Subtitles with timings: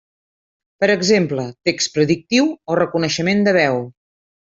[0.83, 3.83] Per exemple, text predictiu o reconeixement de veu.